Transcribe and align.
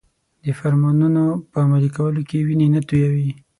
د 0.43 0.45
فرمانونو 0.59 1.23
په 1.51 1.57
عملي 1.65 1.89
کولو 1.97 2.21
کې 2.29 2.45
وینې 2.47 2.67
نه 2.75 2.81
تویوي. 2.87 3.31